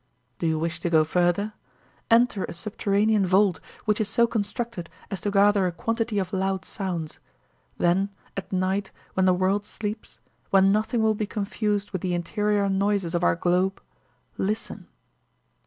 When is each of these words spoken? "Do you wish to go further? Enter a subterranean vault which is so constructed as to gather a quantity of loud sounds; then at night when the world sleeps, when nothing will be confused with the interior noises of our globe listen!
"Do 0.39 0.47
you 0.47 0.57
wish 0.57 0.79
to 0.79 0.89
go 0.89 1.03
further? 1.03 1.53
Enter 2.09 2.43
a 2.45 2.53
subterranean 2.53 3.23
vault 3.23 3.59
which 3.85 4.01
is 4.01 4.09
so 4.09 4.25
constructed 4.25 4.89
as 5.11 5.21
to 5.21 5.29
gather 5.29 5.67
a 5.67 5.71
quantity 5.71 6.17
of 6.17 6.33
loud 6.33 6.65
sounds; 6.65 7.19
then 7.77 8.09
at 8.35 8.51
night 8.51 8.89
when 9.13 9.27
the 9.27 9.33
world 9.35 9.63
sleeps, 9.63 10.19
when 10.49 10.71
nothing 10.71 11.03
will 11.03 11.13
be 11.13 11.27
confused 11.27 11.91
with 11.91 12.01
the 12.01 12.15
interior 12.15 12.67
noises 12.67 13.13
of 13.13 13.23
our 13.23 13.35
globe 13.35 13.79
listen! 14.39 14.87